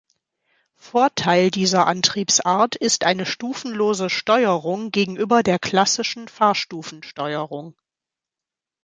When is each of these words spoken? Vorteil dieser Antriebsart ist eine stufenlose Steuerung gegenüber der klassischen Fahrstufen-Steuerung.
Vorteil 0.77 1.51
dieser 1.51 1.85
Antriebsart 1.85 2.75
ist 2.75 3.03
eine 3.03 3.23
stufenlose 3.27 4.09
Steuerung 4.09 4.89
gegenüber 4.89 5.43
der 5.43 5.59
klassischen 5.59 6.27
Fahrstufen-Steuerung. 6.27 7.75